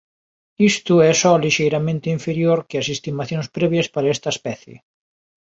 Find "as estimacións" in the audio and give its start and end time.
2.81-3.47